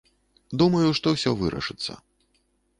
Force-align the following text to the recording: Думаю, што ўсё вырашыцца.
Думаю, 0.61 0.89
што 1.01 1.07
ўсё 1.17 1.35
вырашыцца. 1.45 1.91